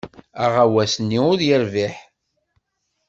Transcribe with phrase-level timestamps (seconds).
[0.43, 1.95] Aɣawas-nni ur yerbiḥ.